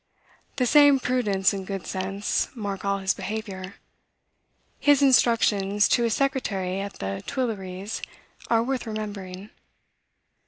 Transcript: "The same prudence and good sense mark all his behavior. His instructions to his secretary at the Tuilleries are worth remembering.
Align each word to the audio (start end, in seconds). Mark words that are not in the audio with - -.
"The 0.55 0.65
same 0.65 0.99
prudence 0.99 1.53
and 1.53 1.67
good 1.67 1.85
sense 1.85 2.49
mark 2.55 2.83
all 2.83 2.97
his 2.97 3.13
behavior. 3.13 3.75
His 4.79 5.03
instructions 5.03 5.87
to 5.89 6.01
his 6.01 6.15
secretary 6.15 6.79
at 6.81 6.93
the 6.93 7.21
Tuilleries 7.27 8.01
are 8.49 8.63
worth 8.63 8.87
remembering. 8.87 9.51